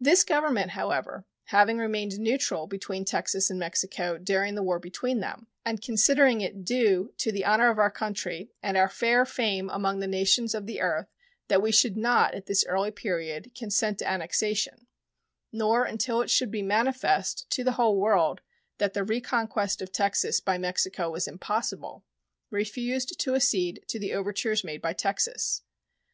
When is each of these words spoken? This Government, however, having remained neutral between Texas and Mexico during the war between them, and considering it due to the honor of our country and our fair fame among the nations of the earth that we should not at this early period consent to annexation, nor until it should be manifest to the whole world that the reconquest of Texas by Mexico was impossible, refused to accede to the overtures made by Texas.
This 0.00 0.24
Government, 0.24 0.70
however, 0.70 1.26
having 1.48 1.76
remained 1.76 2.18
neutral 2.18 2.66
between 2.66 3.04
Texas 3.04 3.50
and 3.50 3.60
Mexico 3.60 4.16
during 4.16 4.54
the 4.54 4.62
war 4.62 4.78
between 4.78 5.20
them, 5.20 5.46
and 5.62 5.82
considering 5.82 6.40
it 6.40 6.64
due 6.64 7.12
to 7.18 7.30
the 7.30 7.44
honor 7.44 7.68
of 7.68 7.78
our 7.78 7.90
country 7.90 8.48
and 8.62 8.78
our 8.78 8.88
fair 8.88 9.26
fame 9.26 9.68
among 9.68 10.00
the 10.00 10.06
nations 10.06 10.54
of 10.54 10.66
the 10.66 10.80
earth 10.80 11.08
that 11.48 11.60
we 11.60 11.70
should 11.70 11.98
not 11.98 12.32
at 12.34 12.46
this 12.46 12.64
early 12.64 12.90
period 12.90 13.54
consent 13.54 13.98
to 13.98 14.08
annexation, 14.08 14.86
nor 15.52 15.84
until 15.84 16.22
it 16.22 16.30
should 16.30 16.50
be 16.50 16.62
manifest 16.62 17.44
to 17.50 17.62
the 17.62 17.72
whole 17.72 17.98
world 17.98 18.40
that 18.78 18.94
the 18.94 19.04
reconquest 19.04 19.82
of 19.82 19.92
Texas 19.92 20.40
by 20.40 20.56
Mexico 20.56 21.10
was 21.10 21.28
impossible, 21.28 22.06
refused 22.50 23.20
to 23.20 23.34
accede 23.34 23.84
to 23.86 23.98
the 23.98 24.14
overtures 24.14 24.64
made 24.64 24.80
by 24.80 24.94
Texas. 24.94 25.60